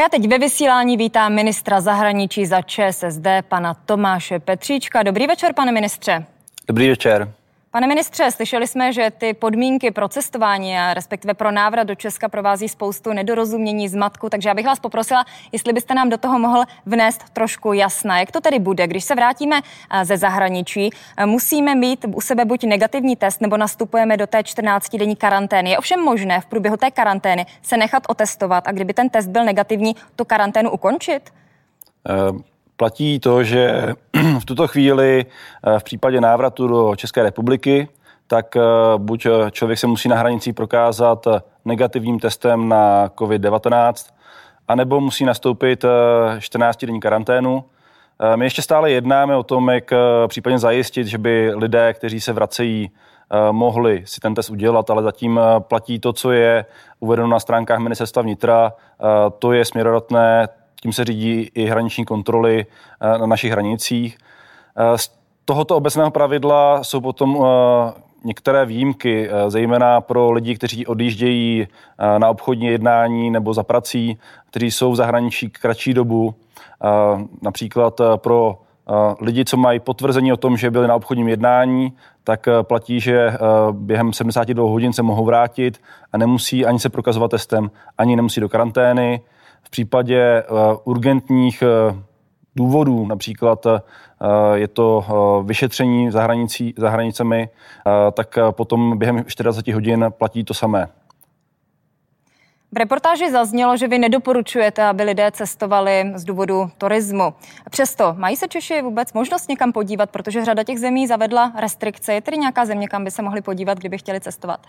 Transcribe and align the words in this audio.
A 0.00 0.02
já 0.02 0.08
teď 0.08 0.28
ve 0.28 0.38
vysílání 0.38 0.96
vítám 0.96 1.34
ministra 1.34 1.80
zahraničí 1.80 2.46
za 2.46 2.62
ČSSD, 2.62 3.26
pana 3.48 3.74
Tomáše 3.74 4.38
Petříčka. 4.38 5.02
Dobrý 5.02 5.26
večer, 5.26 5.52
pane 5.54 5.72
ministře. 5.72 6.24
Dobrý 6.68 6.88
večer. 6.88 7.32
Pane 7.72 7.86
ministře, 7.86 8.30
slyšeli 8.30 8.66
jsme, 8.66 8.92
že 8.92 9.10
ty 9.18 9.34
podmínky 9.34 9.90
pro 9.90 10.08
cestování 10.08 10.78
a 10.78 10.94
respektive 10.94 11.34
pro 11.34 11.50
návrat 11.50 11.84
do 11.84 11.94
Česka 11.94 12.28
provází 12.28 12.68
spoustu 12.68 13.12
nedorozumění, 13.12 13.88
zmatku, 13.88 14.30
takže 14.30 14.48
já 14.48 14.54
bych 14.54 14.66
vás 14.66 14.80
poprosila, 14.80 15.24
jestli 15.52 15.72
byste 15.72 15.94
nám 15.94 16.08
do 16.08 16.18
toho 16.18 16.38
mohl 16.38 16.64
vnést 16.86 17.30
trošku 17.30 17.72
jasna. 17.72 18.20
Jak 18.20 18.30
to 18.30 18.40
tedy 18.40 18.58
bude, 18.58 18.86
když 18.86 19.04
se 19.04 19.14
vrátíme 19.14 19.60
eh, 19.90 20.04
ze 20.04 20.16
zahraničí? 20.16 20.90
Eh, 21.16 21.26
musíme 21.26 21.74
mít 21.74 22.04
u 22.14 22.20
sebe 22.20 22.44
buď 22.44 22.64
negativní 22.64 23.16
test, 23.16 23.40
nebo 23.40 23.56
nastupujeme 23.56 24.16
do 24.16 24.26
té 24.26 24.38
14-denní 24.38 25.16
karantény. 25.16 25.70
Je 25.70 25.78
ovšem 25.78 26.00
možné 26.00 26.40
v 26.40 26.46
průběhu 26.46 26.76
té 26.76 26.90
karantény 26.90 27.46
se 27.62 27.76
nechat 27.76 28.02
otestovat 28.08 28.68
a 28.68 28.72
kdyby 28.72 28.94
ten 28.94 29.08
test 29.08 29.26
byl 29.26 29.44
negativní, 29.44 29.96
tu 30.16 30.24
karanténu 30.24 30.70
ukončit? 30.70 31.30
Uh 32.30 32.40
platí 32.80 33.20
to, 33.20 33.44
že 33.44 33.92
v 34.40 34.44
tuto 34.44 34.68
chvíli 34.68 35.26
eh, 35.28 35.78
v 35.78 35.84
případě 35.84 36.20
návratu 36.20 36.68
do 36.68 36.96
České 36.96 37.22
republiky, 37.22 37.88
tak 38.26 38.56
eh, 38.56 38.60
buď 38.96 39.26
člověk 39.50 39.78
se 39.78 39.86
musí 39.86 40.08
na 40.08 40.16
hranicích 40.16 40.54
prokázat 40.54 41.26
negativním 41.64 42.18
testem 42.18 42.68
na 42.68 43.08
COVID-19, 43.08 44.12
anebo 44.68 45.00
musí 45.00 45.24
nastoupit 45.24 45.84
14-denní 46.38 46.98
eh, 46.98 47.00
karanténu. 47.00 47.64
My 48.36 48.44
ještě 48.44 48.62
stále 48.62 48.90
jednáme 48.90 49.36
o 49.36 49.42
tom, 49.42 49.68
jak 49.68 49.90
případně 50.26 50.58
zajistit, 50.58 51.06
že 51.06 51.18
by 51.18 51.52
lidé, 51.54 51.94
kteří 51.94 52.20
se 52.20 52.32
vracejí, 52.32 52.90
mohli 53.50 54.02
si 54.04 54.20
ten 54.20 54.34
test 54.34 54.50
udělat, 54.50 54.90
ale 54.90 55.02
zatím 55.02 55.40
platí 55.58 55.98
to, 55.98 56.12
co 56.12 56.32
je 56.32 56.64
uvedeno 57.00 57.28
na 57.28 57.40
stránkách 57.40 57.78
ministerstva 57.78 58.22
vnitra. 58.22 58.72
To 59.38 59.52
je 59.52 59.64
směrodatné, 59.64 60.48
tím 60.82 60.92
se 60.92 61.04
řídí 61.04 61.50
i 61.54 61.66
hraniční 61.66 62.04
kontroly 62.04 62.66
eh, 63.00 63.18
na 63.18 63.26
našich 63.26 63.52
hranicích. 63.52 64.18
Eh, 64.76 64.98
z 64.98 65.10
tohoto 65.44 65.76
obecného 65.76 66.10
pravidla 66.10 66.84
jsou 66.84 67.00
potom 67.00 67.44
eh, 67.44 67.92
některé 68.24 68.66
výjimky, 68.66 69.30
zejména 69.48 70.00
pro 70.00 70.30
lidi, 70.30 70.54
kteří 70.54 70.86
odjíždějí 70.86 71.66
na 72.18 72.28
obchodní 72.28 72.66
jednání 72.66 73.30
nebo 73.30 73.54
za 73.54 73.62
prací, 73.62 74.18
kteří 74.50 74.70
jsou 74.70 74.92
v 74.92 74.96
zahraničí 74.96 75.50
kratší 75.50 75.94
dobu. 75.94 76.34
Například 77.42 78.00
pro 78.16 78.58
lidi, 79.20 79.44
co 79.44 79.56
mají 79.56 79.80
potvrzení 79.80 80.32
o 80.32 80.36
tom, 80.36 80.56
že 80.56 80.70
byli 80.70 80.88
na 80.88 80.94
obchodním 80.94 81.28
jednání, 81.28 81.92
tak 82.24 82.48
platí, 82.62 83.00
že 83.00 83.32
během 83.70 84.12
72 84.12 84.70
hodin 84.70 84.92
se 84.92 85.02
mohou 85.02 85.24
vrátit 85.24 85.80
a 86.12 86.18
nemusí 86.18 86.66
ani 86.66 86.78
se 86.78 86.88
prokazovat 86.88 87.30
testem, 87.30 87.70
ani 87.98 88.16
nemusí 88.16 88.40
do 88.40 88.48
karantény. 88.48 89.20
V 89.62 89.70
případě 89.70 90.20
eh, 90.20 90.44
urgentních 90.84 91.62
eh, 91.62 91.96
důvodů, 92.56 93.06
například 93.06 93.66
eh, 93.66 93.80
je 94.54 94.68
to 94.68 95.04
vyšetření 95.46 96.10
za, 96.10 96.22
hranicí, 96.22 96.74
za 96.76 96.90
hranicemi, 96.90 97.48
tak 98.12 98.38
potom 98.50 98.98
během 98.98 99.24
40 99.26 99.68
hodin 99.68 100.06
platí 100.18 100.44
to 100.44 100.54
samé. 100.54 100.88
V 102.72 102.76
reportáži 102.76 103.30
zaznělo, 103.30 103.76
že 103.76 103.88
vy 103.88 103.98
nedoporučujete, 103.98 104.84
aby 104.84 105.02
lidé 105.02 105.30
cestovali 105.30 106.12
z 106.14 106.24
důvodu 106.24 106.70
turismu. 106.78 107.34
Přesto 107.70 108.14
mají 108.18 108.36
se 108.36 108.48
Češi 108.48 108.82
vůbec 108.82 109.12
možnost 109.12 109.48
někam 109.48 109.72
podívat, 109.72 110.10
protože 110.10 110.44
řada 110.44 110.64
těch 110.64 110.78
zemí 110.78 111.06
zavedla 111.06 111.52
restrikce. 111.60 112.14
Je 112.14 112.20
tedy 112.20 112.38
nějaká 112.38 112.66
země, 112.66 112.88
kam 112.88 113.04
by 113.04 113.10
se 113.10 113.22
mohli 113.22 113.42
podívat, 113.42 113.78
kdyby 113.78 113.98
chtěli 113.98 114.20
cestovat? 114.20 114.66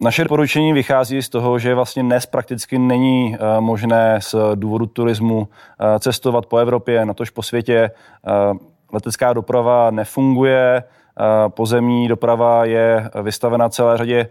Naše 0.00 0.24
doporučení 0.24 0.72
vychází 0.72 1.22
z 1.22 1.28
toho, 1.28 1.58
že 1.58 1.74
vlastně 1.74 2.02
dnes 2.02 2.26
prakticky 2.26 2.78
není 2.78 3.36
eh, 3.36 3.60
možné 3.60 4.18
z 4.20 4.34
důvodu 4.54 4.86
turismu 4.86 5.48
eh, 5.48 5.98
cestovat 5.98 6.46
po 6.46 6.56
Evropě, 6.58 7.06
natož 7.06 7.30
po 7.30 7.42
světě. 7.42 7.90
Eh, 8.26 8.30
letecká 8.92 9.32
doprava 9.32 9.90
nefunguje, 9.90 10.82
pozemní 11.48 12.08
doprava 12.08 12.64
je 12.64 13.10
vystavena 13.22 13.68
celé 13.68 13.96
řadě 13.96 14.28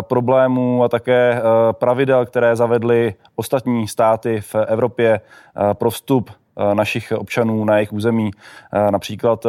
problémů 0.00 0.84
a 0.84 0.88
také 0.88 1.42
pravidel, 1.72 2.26
které 2.26 2.56
zavedly 2.56 3.14
ostatní 3.36 3.88
státy 3.88 4.40
v 4.40 4.54
Evropě 4.54 5.20
pro 5.72 5.90
vstup 5.90 6.30
našich 6.74 7.12
občanů 7.16 7.64
na 7.64 7.76
jejich 7.76 7.92
území. 7.92 8.30
Například 8.90 9.46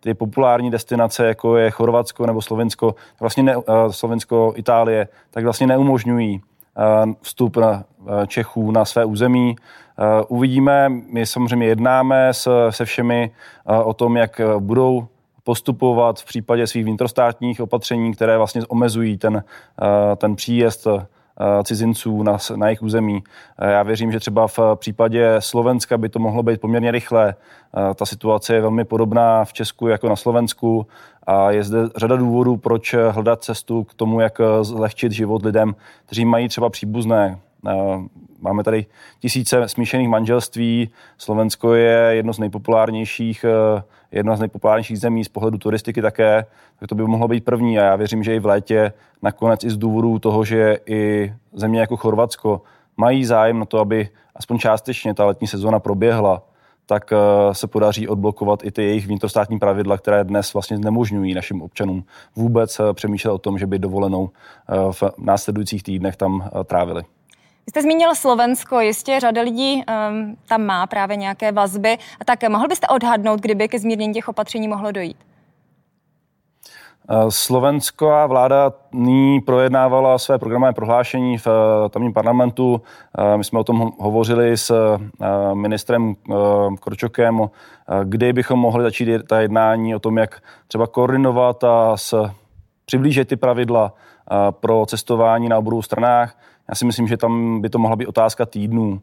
ty 0.00 0.14
populární 0.14 0.70
destinace, 0.70 1.26
jako 1.26 1.56
je 1.56 1.70
Chorvatsko 1.70 2.26
nebo 2.26 2.42
Slovensko, 2.42 2.94
vlastně 3.20 3.42
ne, 3.42 3.54
eh, 3.56 3.92
Slovensko, 3.92 4.52
Itálie, 4.56 5.08
tak 5.30 5.44
vlastně 5.44 5.66
neumožňují 5.66 6.40
eh, 6.40 7.14
vstup 7.22 7.56
na 7.56 7.84
eh, 8.06 8.26
Čechů 8.26 8.70
na 8.70 8.84
své 8.84 9.04
území. 9.04 9.56
Uvidíme, 10.28 10.88
my 10.88 11.26
samozřejmě 11.26 11.66
jednáme 11.66 12.34
se, 12.70 12.84
všemi 12.84 13.30
o 13.84 13.94
tom, 13.94 14.16
jak 14.16 14.40
budou 14.58 15.06
postupovat 15.44 16.20
v 16.20 16.24
případě 16.24 16.66
svých 16.66 16.84
vnitrostátních 16.84 17.60
opatření, 17.60 18.14
které 18.14 18.38
vlastně 18.38 18.62
omezují 18.68 19.18
ten, 19.18 19.44
ten 20.16 20.36
příjezd 20.36 20.86
cizinců 21.62 22.22
na, 22.22 22.38
na 22.56 22.66
jejich 22.66 22.82
území. 22.82 23.22
Eh, 23.58 23.70
já 23.70 23.82
věřím, 23.82 24.12
že 24.12 24.20
třeba 24.20 24.48
v 24.48 24.58
případě 24.74 25.36
Slovenska 25.38 25.98
by 25.98 26.08
to 26.08 26.18
mohlo 26.18 26.42
být 26.42 26.60
poměrně 26.60 26.90
rychle. 26.90 27.34
Eh, 27.34 27.94
ta 27.94 28.06
situace 28.06 28.54
je 28.54 28.60
velmi 28.60 28.84
podobná 28.84 29.44
v 29.44 29.52
Česku 29.52 29.88
jako 29.88 30.08
na 30.08 30.16
Slovensku 30.16 30.86
a 31.26 31.50
je 31.50 31.64
zde 31.64 31.78
řada 31.96 32.16
důvodů, 32.16 32.56
proč 32.56 32.94
hledat 33.10 33.44
cestu 33.44 33.84
k 33.84 33.94
tomu, 33.94 34.20
jak 34.20 34.40
zlehčit 34.62 35.12
život 35.12 35.44
lidem, 35.44 35.74
kteří 36.06 36.24
mají 36.24 36.48
třeba 36.48 36.70
příbuzné 36.70 37.38
Máme 38.40 38.64
tady 38.64 38.86
tisíce 39.20 39.68
smíšených 39.68 40.08
manželství. 40.08 40.90
Slovensko 41.18 41.74
je 41.74 42.10
jedno 42.10 42.32
z 42.32 42.38
nejpopulárnějších, 42.38 43.44
eh, 43.44 43.82
jedna 44.12 44.36
z 44.36 44.40
nejpopulárnějších 44.40 45.00
zemí 45.00 45.24
z 45.24 45.28
pohledu 45.28 45.58
turistiky 45.58 46.02
také, 46.02 46.46
tak 46.78 46.88
to 46.88 46.94
by 46.94 47.02
mohlo 47.02 47.28
být 47.28 47.44
první. 47.44 47.78
A 47.78 47.84
já 47.84 47.96
věřím, 47.96 48.22
že 48.22 48.34
i 48.34 48.38
v 48.38 48.46
létě 48.46 48.92
nakonec 49.22 49.64
i 49.64 49.70
z 49.70 49.76
důvodu 49.76 50.18
toho, 50.18 50.44
že 50.44 50.78
i 50.86 51.32
země 51.52 51.80
jako 51.80 51.96
Chorvatsko 51.96 52.62
mají 52.96 53.24
zájem 53.24 53.58
na 53.58 53.64
to, 53.64 53.78
aby 53.78 54.08
aspoň 54.36 54.58
částečně 54.58 55.14
ta 55.14 55.24
letní 55.24 55.46
sezóna 55.46 55.80
proběhla, 55.80 56.42
tak 56.86 57.12
eh, 57.12 57.16
se 57.54 57.66
podaří 57.66 58.08
odblokovat 58.08 58.64
i 58.64 58.70
ty 58.70 58.82
jejich 58.82 59.06
vnitrostátní 59.06 59.58
pravidla, 59.58 59.98
které 59.98 60.24
dnes 60.24 60.52
vlastně 60.52 60.76
znemožňují 60.76 61.34
našim 61.34 61.62
občanům 61.62 62.04
vůbec 62.36 62.80
eh, 62.80 62.94
přemýšlet 62.94 63.32
o 63.32 63.38
tom, 63.38 63.58
že 63.58 63.66
by 63.66 63.78
dovolenou 63.78 64.30
v 64.92 65.02
následujících 65.18 65.82
týdnech 65.82 66.16
tam 66.16 66.50
trávili. 66.64 67.17
Vy 67.68 67.70
jste 67.70 67.82
zmínil 67.82 68.14
Slovensko, 68.14 68.80
jistě 68.80 69.20
řada 69.20 69.42
lidí 69.42 69.74
um, 69.74 70.36
tam 70.48 70.62
má 70.62 70.86
právě 70.86 71.16
nějaké 71.16 71.52
vazby. 71.52 71.98
A 72.20 72.24
tak 72.24 72.48
mohl 72.48 72.68
byste 72.68 72.86
odhadnout, 72.86 73.40
kdyby 73.40 73.68
ke 73.68 73.78
zmírnění 73.78 74.14
těch 74.14 74.28
opatření 74.28 74.68
mohlo 74.68 74.92
dojít? 74.92 75.16
Eh, 77.10 77.14
Slovenská 77.28 78.26
vláda 78.26 78.72
nyní 78.92 79.40
projednávala 79.40 80.18
své 80.18 80.38
programové 80.38 80.72
prohlášení 80.72 81.38
v 81.38 81.46
eh, 81.46 81.88
tamním 81.88 82.12
parlamentu. 82.12 82.82
Eh, 83.18 83.36
my 83.36 83.44
jsme 83.44 83.58
o 83.58 83.64
tom 83.64 83.92
hovořili 83.98 84.56
s 84.56 84.98
ministrem 85.54 86.14
Korčokem, 86.80 87.50
kdy 88.04 88.32
bychom 88.32 88.58
mohli 88.58 88.84
začít 88.84 89.08
ta 89.28 89.40
jednání 89.40 89.94
o 89.94 89.98
tom, 89.98 90.18
jak 90.18 90.42
třeba 90.68 90.86
koordinovat 90.86 91.64
a 91.64 91.96
s, 91.96 92.30
přiblížit 92.84 93.28
ty 93.28 93.36
pravidla 93.36 93.92
pro 94.50 94.86
cestování 94.86 95.48
na 95.48 95.58
obou 95.58 95.82
stranách. 95.82 96.34
Já 96.68 96.74
si 96.74 96.84
myslím, 96.84 97.08
že 97.08 97.16
tam 97.16 97.60
by 97.60 97.68
to 97.68 97.78
mohla 97.78 97.96
být 97.96 98.06
otázka 98.06 98.46
týdnů. 98.46 99.00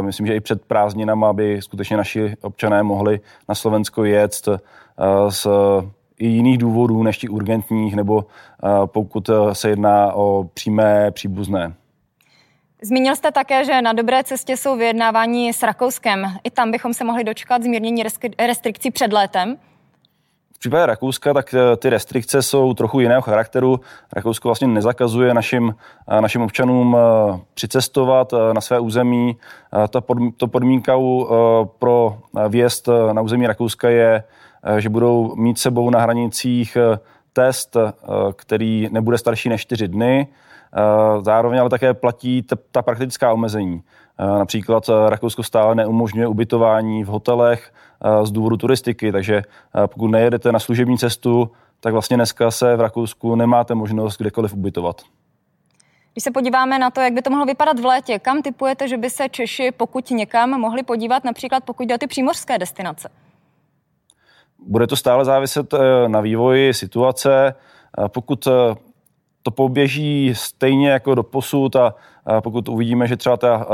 Myslím, 0.00 0.26
že 0.26 0.34
i 0.34 0.40
před 0.40 0.64
prázdninama 0.64 1.32
by 1.32 1.62
skutečně 1.62 1.96
naši 1.96 2.36
občané 2.42 2.82
mohli 2.82 3.20
na 3.48 3.54
Slovensko 3.54 4.04
jet 4.04 4.34
z 5.28 5.48
i 6.18 6.26
jiných 6.26 6.58
důvodů 6.58 7.02
než 7.02 7.18
těch 7.18 7.30
urgentních, 7.30 7.96
nebo 7.96 8.24
pokud 8.86 9.30
se 9.52 9.68
jedná 9.68 10.12
o 10.12 10.44
přímé 10.54 11.10
příbuzné. 11.10 11.74
Zmínil 12.82 13.16
jste 13.16 13.32
také, 13.32 13.64
že 13.64 13.82
na 13.82 13.92
dobré 13.92 14.24
cestě 14.24 14.56
jsou 14.56 14.76
vyjednávání 14.76 15.52
s 15.52 15.62
Rakouskem. 15.62 16.24
I 16.44 16.50
tam 16.50 16.70
bychom 16.70 16.94
se 16.94 17.04
mohli 17.04 17.24
dočkat 17.24 17.62
zmírnění 17.62 18.02
restrikcí 18.38 18.90
před 18.90 19.12
létem? 19.12 19.56
Případě 20.60 20.86
Rakouska, 20.86 21.34
tak 21.34 21.54
eh, 21.54 21.76
ty 21.76 21.90
restrikce 21.90 22.42
jsou 22.42 22.74
trochu 22.74 23.00
jiného 23.00 23.22
charakteru. 23.22 23.80
Rakousko 24.12 24.48
vlastně 24.48 24.68
nezakazuje 24.68 25.34
našim, 25.34 25.74
eh, 26.08 26.20
našim 26.20 26.42
občanům 26.42 26.96
eh, 26.96 27.38
přicestovat 27.54 28.32
na 28.52 28.60
své 28.60 28.80
území. 28.80 29.36
Ta 29.70 30.02
to 30.36 30.46
podmínkou 30.46 31.28
pro 31.78 32.18
vjezd 32.48 32.88
na 33.12 33.22
území 33.22 33.46
Rakouska 33.46 33.88
je, 33.88 34.22
že 34.78 34.88
budou 34.88 35.34
mít 35.36 35.58
sebou 35.58 35.90
na 35.90 36.00
hranicích 36.00 36.76
test, 37.32 37.76
který 38.36 38.88
nebude 38.90 39.18
starší 39.18 39.48
než 39.48 39.60
4 39.60 39.88
dny. 39.88 40.26
Zároveň 41.22 41.60
ale 41.60 41.70
také 41.70 41.94
platí 41.94 42.46
ta 42.72 42.82
praktická 42.82 43.32
omezení. 43.32 43.82
Například 44.18 44.84
Rakousko 45.08 45.42
stále 45.42 45.74
neumožňuje 45.74 46.26
ubytování 46.26 47.04
v 47.04 47.06
hotelech 47.06 47.72
z 48.22 48.30
důvodu 48.30 48.56
turistiky, 48.56 49.12
takže 49.12 49.42
pokud 49.86 50.08
nejedete 50.08 50.52
na 50.52 50.58
služební 50.58 50.98
cestu, 50.98 51.50
tak 51.80 51.92
vlastně 51.92 52.16
dneska 52.16 52.50
se 52.50 52.76
v 52.76 52.80
Rakousku 52.80 53.34
nemáte 53.34 53.74
možnost 53.74 54.16
kdekoliv 54.16 54.54
ubytovat. 54.54 55.02
Když 56.12 56.24
se 56.24 56.30
podíváme 56.30 56.78
na 56.78 56.90
to, 56.90 57.00
jak 57.00 57.12
by 57.12 57.22
to 57.22 57.30
mohlo 57.30 57.46
vypadat 57.46 57.80
v 57.80 57.84
létě, 57.84 58.18
kam 58.18 58.42
typujete, 58.42 58.88
že 58.88 58.96
by 58.96 59.10
se 59.10 59.28
Češi, 59.28 59.70
pokud 59.76 60.10
někam, 60.10 60.60
mohli 60.60 60.82
podívat, 60.82 61.24
například 61.24 61.64
pokud 61.64 61.82
jde 61.82 61.94
o 61.94 61.98
ty 61.98 62.06
přímořské 62.06 62.58
destinace? 62.58 63.08
Bude 64.66 64.86
to 64.86 64.96
stále 64.96 65.24
záviset 65.24 65.74
eh, 65.74 66.08
na 66.08 66.20
vývoji 66.20 66.74
situace. 66.74 67.54
Pokud 68.08 68.46
eh, 68.46 68.74
to 69.42 69.50
poběží 69.50 70.34
stejně 70.34 70.90
jako 70.90 71.14
do 71.14 71.22
posud 71.22 71.76
a 71.76 71.94
pokud 72.40 72.68
uvidíme, 72.68 73.06
že 73.06 73.16
třeba 73.16 73.36
ta, 73.36 73.66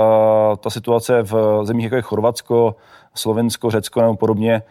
ta 0.61 0.71
situace 0.71 1.23
v 1.23 1.61
zemích 1.65 1.85
jako 1.85 1.97
je 1.97 2.03
Chorvatsko, 2.03 2.77
Slovensko, 3.15 3.71
Řecko 3.71 4.01
nebo 4.01 4.17
podobně, 4.17 4.63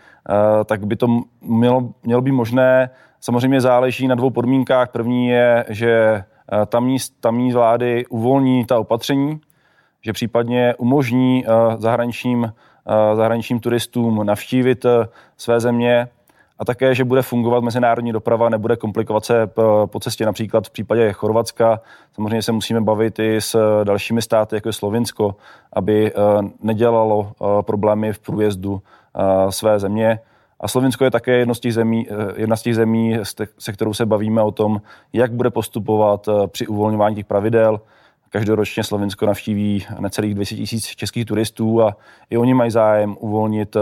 tak 0.65 0.87
by 0.87 0.95
to 0.95 1.07
mělo, 1.41 1.89
mělo 2.03 2.21
být 2.21 2.31
možné. 2.31 2.89
Samozřejmě 3.19 3.61
záleží 3.61 4.07
na 4.07 4.15
dvou 4.15 4.29
podmínkách. 4.29 4.91
První 4.91 5.27
je, 5.27 5.65
že 5.69 6.23
tamní, 6.67 6.97
tamní 7.19 7.53
vlády 7.53 8.05
uvolní 8.09 8.65
ta 8.65 8.79
opatření, 8.79 9.39
že 10.05 10.13
případně 10.13 10.75
umožní 10.77 11.45
zahraničním, 11.77 12.53
zahraničním 13.15 13.59
turistům 13.59 14.25
navštívit 14.25 14.85
své 15.37 15.59
země 15.59 16.07
a 16.59 16.65
také, 16.65 16.95
že 16.95 17.03
bude 17.03 17.21
fungovat 17.21 17.63
mezinárodní 17.63 18.11
doprava, 18.11 18.49
nebude 18.49 18.75
komplikovat 18.75 19.25
se 19.25 19.47
po 19.85 19.99
cestě 19.99 20.25
například 20.25 20.67
v 20.67 20.69
případě 20.69 21.13
Chorvatska. 21.13 21.81
Samozřejmě 22.13 22.41
se 22.41 22.51
musíme 22.51 22.81
bavit 22.81 23.19
i 23.19 23.41
s 23.41 23.83
dalšími 23.83 24.21
státy, 24.21 24.55
jako 24.55 24.69
je 24.69 24.73
Slovinsko, 24.73 25.35
aby 25.73 26.11
eh, 26.11 26.19
nedělalo 26.61 27.31
eh, 27.31 27.63
problémy 27.63 28.13
v 28.13 28.19
průjezdu 28.19 28.81
eh, 28.81 29.51
své 29.51 29.79
země. 29.79 30.19
A 30.59 30.67
Slovinsko 30.67 31.03
je 31.03 31.11
také 31.11 31.37
jedno 31.37 31.55
z 31.55 31.59
těch 31.59 31.73
zemí, 31.73 32.07
jedna 32.35 32.55
z 32.55 32.61
těch 32.61 32.75
zemí, 32.75 33.17
se 33.59 33.73
kterou 33.73 33.93
se 33.93 34.05
bavíme 34.05 34.41
o 34.41 34.51
tom, 34.51 34.81
jak 35.13 35.33
bude 35.33 35.49
postupovat 35.49 36.29
při 36.47 36.67
uvolňování 36.67 37.15
těch 37.15 37.25
pravidel. 37.25 37.81
Každoročně 38.35 38.83
Slovinsko 38.83 39.25
navštíví 39.25 39.85
necelých 39.99 40.35
200 40.35 40.55
tisíc 40.55 40.85
českých 40.85 41.25
turistů 41.25 41.81
a 41.81 41.97
i 42.29 42.37
oni 42.37 42.53
mají 42.53 42.71
zájem 42.71 43.15
uvolnit 43.19 43.77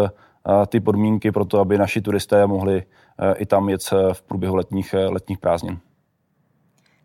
ty 0.67 0.79
podmínky 0.79 1.31
pro 1.31 1.45
to, 1.45 1.59
aby 1.59 1.77
naši 1.77 2.01
turisté 2.01 2.47
mohli 2.47 2.77
e, 2.77 3.35
i 3.35 3.45
tam 3.45 3.69
jet 3.69 3.81
v 4.13 4.21
průběhu 4.21 4.55
letních, 4.55 4.95
letních 5.09 5.37
prázdnin. 5.37 5.79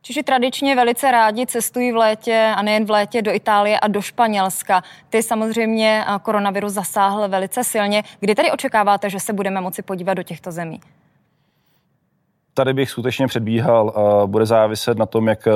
Češi 0.02 0.22
tradičně 0.22 0.76
velice 0.76 1.10
rádi 1.10 1.46
cestují 1.46 1.92
v 1.92 1.96
létě 1.96 2.52
a 2.56 2.62
nejen 2.62 2.84
v 2.84 2.90
létě 2.90 3.22
do 3.22 3.34
Itálie 3.34 3.80
a 3.80 3.88
do 3.88 4.02
Španělska. 4.02 4.82
Ty 5.08 5.22
samozřejmě 5.22 6.04
koronavirus 6.22 6.72
zasáhl 6.72 7.28
velice 7.28 7.64
silně. 7.64 8.02
Kdy 8.20 8.34
tedy 8.34 8.50
očekáváte, 8.50 9.10
že 9.10 9.20
se 9.20 9.32
budeme 9.32 9.60
moci 9.60 9.82
podívat 9.82 10.14
do 10.14 10.22
těchto 10.22 10.52
zemí? 10.52 10.80
Tady 12.54 12.74
bych 12.74 12.90
skutečně 12.90 13.26
předbíhal. 13.26 13.94
Bude 14.26 14.46
záviset 14.46 14.98
na 14.98 15.06
tom, 15.06 15.28
jak 15.28 15.48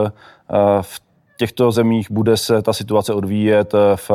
v 0.81 1.12
těchto 1.43 1.73
zemích 1.73 2.11
bude 2.11 2.37
se 2.37 2.63
ta 2.63 2.73
situace 2.73 3.15
odvíjet 3.15 3.73
v 3.97 4.11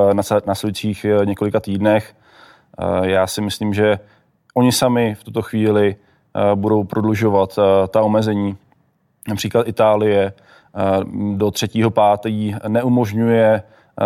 následujících 0.45 1.05
e, 1.05 1.25
několika 1.25 1.59
týdnech. 1.59 2.15
Eh, 2.79 3.09
já 3.09 3.27
si 3.27 3.41
myslím, 3.41 3.73
že 3.73 3.99
oni 4.53 4.71
sami 4.71 5.15
v 5.15 5.23
tuto 5.23 5.41
chvíli 5.41 5.95
eh, 5.95 6.55
budou 6.55 6.83
prodlužovat 6.83 7.59
eh, 7.59 7.87
ta 7.87 8.01
omezení. 8.01 8.57
Například 9.27 9.67
Itálie 9.67 10.33
do 11.35 11.51
třetího 11.51 11.91
pátý 11.91 12.55
neumožňuje 12.67 13.63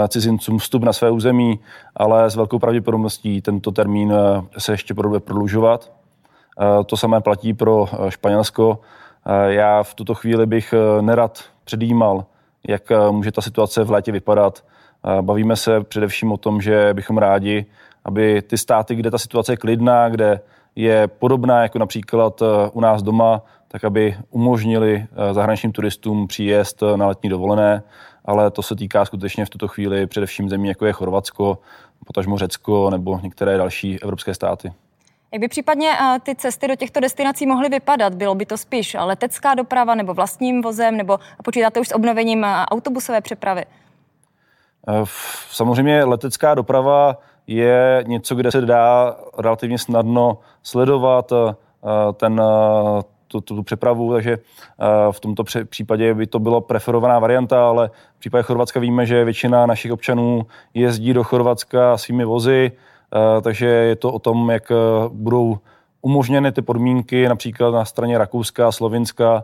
cizincům 0.08 0.58
vstup 0.58 0.84
na 0.84 0.94
své 0.94 1.12
území, 1.12 1.60
ale 1.96 2.30
s 2.30 2.36
velkou 2.36 2.60
pravděpodobností 2.60 3.42
tento 3.42 3.72
termín 3.72 4.14
se 4.58 4.74
ještě 4.74 4.94
bude 4.94 5.20
prodlužovat. 5.20 5.92
To 6.86 6.98
samé 6.98 7.22
platí 7.22 7.54
pro 7.54 7.86
Španělsko. 8.10 8.80
Já 9.48 9.84
v 9.84 9.94
tuto 9.94 10.14
chvíli 10.14 10.46
bych 10.46 10.74
nerad 11.02 11.44
předjímal, 11.64 12.26
jak 12.68 12.84
může 13.12 13.32
ta 13.32 13.42
situace 13.42 13.84
v 13.84 13.92
létě 13.92 14.12
vypadat. 14.12 14.64
Bavíme 15.22 15.56
se 15.56 15.84
především 15.84 16.32
o 16.32 16.38
tom, 16.38 16.62
že 16.62 16.94
bychom 16.94 17.18
rádi, 17.18 17.66
aby 18.06 18.42
ty 18.42 18.58
státy, 18.58 18.96
kde 18.96 19.12
ta 19.12 19.18
situace 19.18 19.54
je 19.54 19.58
klidná, 19.58 20.10
kde 20.10 20.40
je 20.76 21.08
podobná 21.08 21.62
jako 21.62 21.80
například 21.80 22.42
eh, 22.42 22.46
u 22.74 22.82
nás 22.82 23.04
doma, 23.04 23.42
tak 23.68 23.84
aby 23.84 24.18
umožnili 24.30 25.06
eh, 25.12 25.34
zahraničním 25.34 25.72
turistům 25.72 26.28
příjezd 26.28 26.84
eh, 26.84 26.98
na 26.98 27.08
letní 27.08 27.30
dovolené, 27.30 27.84
ale 28.26 28.52
to 28.52 28.64
se 28.64 28.76
týká 28.76 29.06
skutečně 29.06 29.46
v 29.46 29.50
tuto 29.50 29.68
chvíli 29.68 30.08
především 30.08 30.50
zemí, 30.50 30.68
jako 30.68 30.86
je 30.86 30.94
Chorvatsko, 30.94 31.58
potažmo 32.06 32.38
Řecko 32.38 32.90
nebo 32.90 33.20
některé 33.24 33.58
další 33.58 34.04
evropské 34.04 34.34
státy. 34.34 34.72
Jak 35.34 35.42
by 35.42 35.48
případně 35.48 35.92
ty 36.24 36.36
cesty 36.36 36.68
do 36.68 36.76
těchto 36.76 37.00
destinací 37.00 37.46
mohly 37.46 37.70
vypadat? 37.70 38.16
Bylo 38.16 38.36
by 38.36 38.46
to 38.46 38.58
spíš 38.58 38.98
letecká 39.00 39.54
doprava 39.54 39.96
nebo 39.96 40.14
vlastním 40.14 40.62
vozem, 40.62 40.98
nebo 40.98 41.20
počítáte 41.44 41.80
už 41.80 41.88
s 41.88 41.96
obnovením 41.96 42.44
autobusové 42.44 43.22
přepravy? 43.22 43.66
Samozřejmě 45.52 46.04
letecká 46.04 46.56
doprava 46.56 47.18
je 47.48 48.04
něco, 48.08 48.36
kde 48.36 48.52
se 48.52 48.62
dá 48.62 49.16
relativně 49.38 49.78
snadno 49.78 50.38
sledovat 50.64 51.32
eh, 51.32 51.54
ten, 52.14 52.42
eh, 52.42 53.02
tu, 53.28 53.42
tu, 53.42 53.56
tu 53.56 53.64
přepravu, 53.64 54.14
takže 54.14 54.32
eh, 54.32 55.12
v 55.12 55.20
tomto 55.20 55.44
případě 55.70 56.14
by 56.14 56.28
to 56.28 56.40
bylo 56.40 56.62
preferovaná 56.62 57.20
varianta, 57.20 57.68
ale 57.68 57.90
v 58.16 58.20
případě 58.20 58.44
Chorvatska 58.44 58.80
víme, 58.80 59.06
že 59.06 59.24
většina 59.24 59.66
našich 59.66 59.92
občanů 59.92 60.46
jezdí 60.74 61.14
do 61.14 61.24
Chorvatska 61.24 61.98
svými 61.98 62.26
vozy, 62.26 62.72
takže 63.42 63.66
je 63.66 63.96
to 63.96 64.14
o 64.14 64.20
tom, 64.20 64.50
jak 64.50 64.72
budou 65.10 65.58
umožněny 66.02 66.52
ty 66.52 66.62
podmínky 66.62 67.30
například 67.30 67.72
na 67.72 67.86
straně 67.86 68.18
Rakouska 68.18 68.68
a 68.68 68.72
Slovinska 68.72 69.44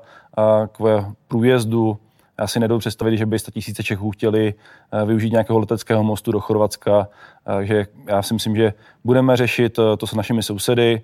k 0.71 1.05
průjezdu 1.27 1.97
já 2.39 2.47
si 2.47 2.59
nedovedu 2.59 2.79
představit, 2.79 3.17
že 3.17 3.25
by 3.25 3.39
100 3.39 3.51
tisíce 3.51 3.83
Čechů 3.83 4.11
chtěli 4.11 4.53
eh, 4.91 5.05
využít 5.05 5.31
nějakého 5.31 5.59
leteckého 5.59 6.03
mostu 6.03 6.31
do 6.31 6.39
Chorvatska. 6.39 7.07
Takže 7.43 7.85
já 8.07 8.21
si 8.21 8.33
myslím, 8.33 8.55
že 8.55 8.73
budeme 9.03 9.37
řešit 9.37 9.79
eh, 9.79 9.97
to 9.97 10.07
s 10.07 10.13
našimi 10.13 10.43
sousedy. 10.43 11.01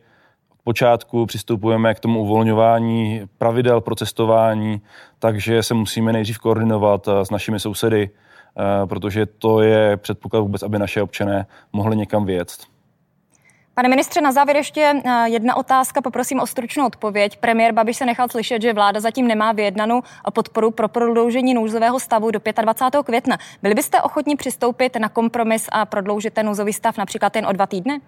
Od 0.50 0.64
počátku 0.64 1.26
přistupujeme 1.26 1.94
k 1.94 2.00
tomu 2.00 2.22
uvolňování 2.22 3.22
pravidel 3.38 3.82
pro 3.82 3.96
cestování, 3.96 4.82
takže 5.20 5.64
se 5.64 5.74
musíme 5.74 6.14
nejdřív 6.14 6.38
koordinovat 6.38 7.08
eh, 7.08 7.26
s 7.26 7.30
našimi 7.30 7.60
sousedy, 7.60 8.10
protože 8.86 9.26
to 9.26 9.62
je 9.62 9.98
předpoklad 9.98 10.40
vůbec, 10.40 10.64
aby 10.64 10.80
naše 10.80 11.02
občané 11.02 11.46
mohli 11.74 11.96
někam 11.96 12.26
vyjet. 12.26 12.48
Pane 13.76 13.90
ministře, 13.90 14.22
na 14.22 14.32
závěr 14.32 14.58
ještě 14.58 15.02
eh, 15.06 15.30
jedna 15.30 15.56
otázka, 15.56 16.02
poprosím 16.02 16.40
o 16.40 16.48
stručnou 16.48 16.88
odpověď. 16.88 17.38
Premiér 17.38 17.74
Babiš 17.74 17.98
se 17.98 18.06
nechal 18.06 18.30
slyšet, 18.30 18.62
že 18.62 18.74
vláda 18.74 19.00
zatím 19.00 19.28
nemá 19.28 19.52
vyjednanou 19.52 20.02
podporu 20.34 20.72
pro 20.72 20.88
prodloužení 20.88 21.54
nouzového 21.54 22.00
stavu 22.00 22.32
do 22.32 22.40
25. 22.62 23.04
května. 23.06 23.38
Byli 23.62 23.76
byste 23.76 24.02
ochotní 24.02 24.36
přistoupit 24.36 24.96
na 24.96 25.10
kompromis 25.10 25.70
a 25.72 25.86
prodloužit 25.86 26.34
ten 26.34 26.46
nouzový 26.46 26.74
stav 26.74 26.98
například 26.98 27.36
jen 27.36 27.46
o 27.46 27.52
dva 27.52 27.68
týdny? 27.68 28.02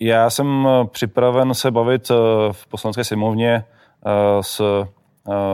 Já 0.00 0.30
jsem 0.30 0.68
eh, 0.68 0.86
připraven 0.86 1.54
se 1.54 1.70
bavit 1.70 2.10
eh, 2.10 2.14
v 2.52 2.66
poslanské 2.66 3.04
sněmovně 3.04 3.64
s 4.40 4.62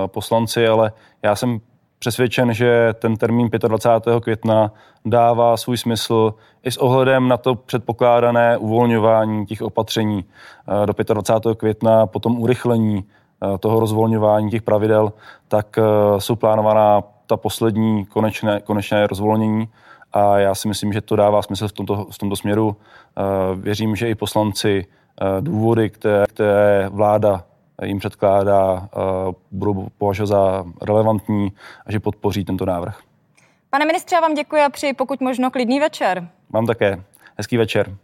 poslanci, 0.06 0.66
ale 0.66 0.92
já 1.22 1.36
jsem 1.36 1.60
přesvědčen, 1.98 2.54
že 2.54 2.94
ten 2.98 3.16
termín 3.16 3.48
25. 3.68 4.22
května 4.22 4.72
dává 5.04 5.56
svůj 5.56 5.76
smysl 5.76 6.34
i 6.62 6.70
s 6.70 6.76
ohledem 6.76 7.28
na 7.28 7.36
to 7.36 7.54
předpokládané 7.54 8.58
uvolňování 8.58 9.46
těch 9.46 9.62
opatření 9.62 10.24
eh, 10.82 10.86
do 10.86 11.14
25. 11.14 11.58
května, 11.58 12.06
potom 12.06 12.40
urychlení 12.40 13.04
eh, 13.04 13.58
toho 13.58 13.80
rozvolňování 13.80 14.50
těch 14.50 14.62
pravidel, 14.62 15.12
tak 15.48 15.78
eh, 15.78 15.82
jsou 16.20 16.36
plánovaná 16.36 17.02
ta 17.26 17.36
poslední 17.36 18.06
konečné, 18.06 18.60
konečné 18.60 19.06
rozvolnění 19.06 19.68
a 20.12 20.38
já 20.38 20.54
si 20.54 20.68
myslím, 20.68 20.92
že 20.92 21.00
to 21.00 21.16
dává 21.16 21.42
smysl 21.42 21.68
v 21.68 21.72
tomto, 21.72 22.06
v 22.10 22.18
tomto 22.18 22.36
směru. 22.36 22.76
Věřím, 23.56 23.96
že 23.96 24.08
i 24.08 24.14
poslanci 24.14 24.86
důvody, 25.40 25.90
které, 25.90 26.24
které 26.26 26.88
vláda 26.92 27.44
jim 27.84 27.98
předkládá, 27.98 28.88
budou 29.50 29.88
považovat 29.98 30.26
za 30.26 30.64
relevantní 30.82 31.52
a 31.86 31.92
že 31.92 32.00
podpoří 32.00 32.44
tento 32.44 32.66
návrh. 32.66 33.00
Pane 33.70 33.86
ministře, 33.86 34.16
já 34.16 34.20
vám 34.20 34.34
děkuji 34.34 34.62
a 34.62 34.68
přeji 34.70 34.94
pokud 34.94 35.20
možno 35.20 35.50
klidný 35.50 35.80
večer. 35.80 36.28
Mám 36.52 36.66
také. 36.66 37.02
Hezký 37.36 37.56
večer. 37.56 37.96